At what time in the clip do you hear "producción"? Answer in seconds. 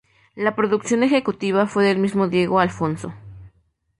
0.55-1.03